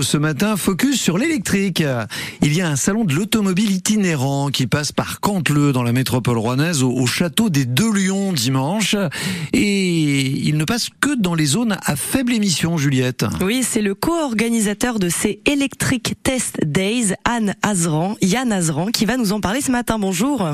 [0.00, 1.84] ce matin, focus sur l'électrique.
[2.40, 6.38] Il y a un salon de l'automobile itinérant qui passe par Canteleu dans la métropole
[6.38, 8.96] rouennaise au, château des Deux Lions dimanche.
[9.52, 13.26] Et il ne passe que dans les zones à faible émission, Juliette.
[13.42, 19.18] Oui, c'est le co-organisateur de ces Electric Test Days, Anne Azran, Yann Azran, qui va
[19.18, 19.98] nous en parler ce matin.
[19.98, 20.48] Bonjour.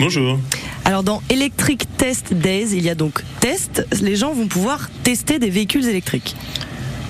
[0.00, 0.40] Bonjour.
[0.84, 3.86] Alors dans Electric Test Days, il y a donc test.
[4.02, 6.34] Les gens vont pouvoir tester des véhicules électriques.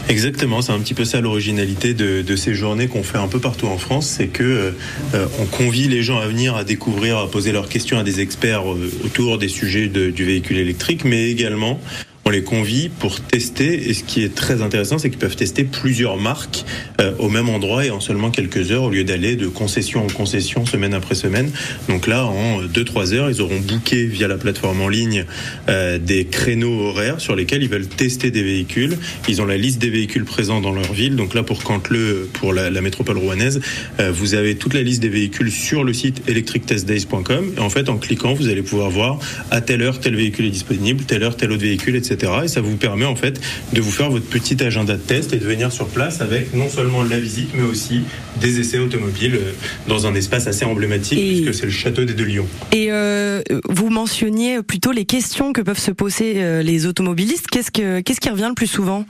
[0.08, 3.66] Exactement, c'est un petit peu ça l'originalité de, ces journées qu'on fait un peu partout
[3.66, 4.74] en France, c'est que
[5.14, 8.20] euh, on convie les gens à venir à découvrir, à poser leurs questions à des
[8.20, 11.80] experts euh, autour des sujets du véhicule électrique, mais également
[12.26, 13.88] on les convie pour tester.
[13.88, 16.64] Et ce qui est très intéressant, c'est qu'ils peuvent tester plusieurs marques
[17.00, 20.06] euh, au même endroit et en seulement quelques heures, au lieu d'aller de concession en
[20.06, 21.50] concession, semaine après semaine.
[21.88, 25.24] Donc là, en 2-3 heures, ils auront booké via la plateforme en ligne
[25.68, 28.96] euh, des créneaux horaires sur lesquels ils veulent tester des véhicules.
[29.28, 31.16] Ils ont la liste des véhicules présents dans leur ville.
[31.16, 33.60] Donc là, pour Cantleux, pour la, métropole rouennaise,
[33.98, 37.54] euh, vous avez toute la liste des véhicules sur le site electrictestdays.com.
[37.56, 39.18] Et en fait, en cliquant, vous allez pouvoir voir
[39.50, 42.32] à telle heure tel véhicule est disponible, telle heure tel autre véhicule, etc.
[42.44, 43.40] Et ça vous permet en fait
[43.72, 46.68] de vous faire votre petit agenda de test et de venir sur place avec non
[46.68, 48.02] seulement la visite, mais aussi
[48.40, 49.52] des essais automobiles euh,
[49.88, 52.46] dans un espace assez emblématique puisque c'est le château des Deux Lions.
[52.72, 57.46] Et euh, vous mentionniez plutôt les questions que peuvent se poser euh, les automobilistes.
[57.48, 59.06] Qu'est-ce que qu'est-ce qui revient le plus souvent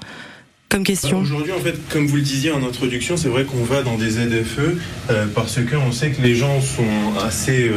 [0.68, 1.20] comme question?
[1.20, 4.10] Aujourd'hui, en fait, comme vous le disiez en introduction, c'est vrai qu'on va dans des
[4.10, 4.76] ZFE
[5.34, 7.70] parce qu'on sait que les gens sont assez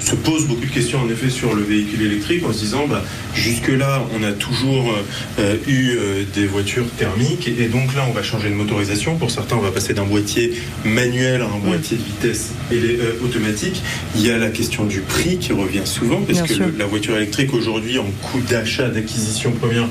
[0.00, 3.02] se pose beaucoup de questions en effet sur le véhicule électrique en se disant bah,
[3.34, 4.94] jusque-là on a toujours
[5.38, 9.16] euh, eu euh, des voitures thermiques et donc là on va changer de motorisation.
[9.16, 10.52] Pour certains on va passer d'un boîtier
[10.84, 13.82] manuel à un boîtier de vitesse euh, automatique.
[14.16, 17.54] Il y a la question du prix qui revient souvent parce que la voiture électrique
[17.54, 19.88] aujourd'hui en coût d'achat, d'acquisition première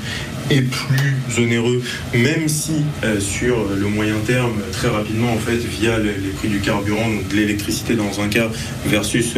[0.50, 1.82] est plus onéreux,
[2.14, 2.84] même si
[3.18, 7.36] sur le moyen terme, très rapidement en fait, via les, prix du carburant, donc de
[7.36, 8.48] l'électricité dans un cas
[8.86, 9.34] versus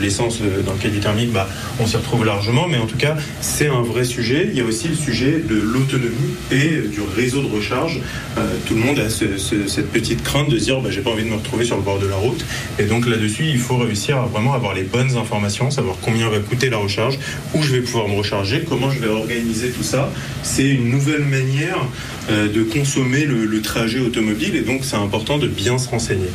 [0.00, 2.66] l'essence euh, dans le cas du thermique, bah, on s'y retrouve largement.
[2.68, 4.48] Mais en tout cas, c'est un vrai sujet.
[4.50, 8.00] Il y a aussi le sujet de l'autonomie et du réseau de recharge.
[8.38, 11.24] Euh, tout le monde a cette petite crainte de se dire, bah, j'ai pas envie
[11.24, 12.44] de me retrouver sur le bord de la route.
[12.78, 16.38] Et donc là-dessus, il faut réussir à vraiment avoir les bonnes informations, savoir combien va
[16.38, 17.18] coûter la recharge,
[17.54, 20.10] où je vais pouvoir me recharger, comment je vais organiser tout ça.
[20.52, 21.86] C'est une nouvelle manière
[22.28, 26.30] euh, de consommer le, le trajet automobile et donc c'est important de bien se renseigner.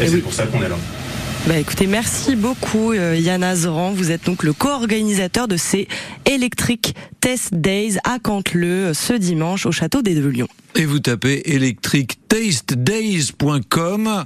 [0.00, 0.76] Et, c'est pour ça qu'on est là.
[1.46, 3.92] Bah écoutez, merci beaucoup euh, Yann Azoran.
[3.92, 5.88] Vous êtes donc le co-organisateur de ces
[6.26, 10.48] Electric Test Days à Canteleu ce dimanche au château des Deux Lions.
[10.76, 14.24] Et vous tapez electrictastedays.com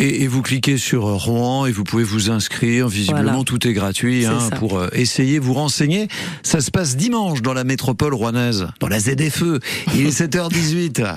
[0.00, 2.88] et, et, vous cliquez sur Rouen et vous pouvez vous inscrire.
[2.88, 6.08] Visiblement, tout est gratuit hein, pour euh, essayer, vous renseigner.
[6.42, 9.60] Ça se passe dimanche dans la métropole rouennaise, dans la ZFE.
[9.94, 11.14] Il est 7h18.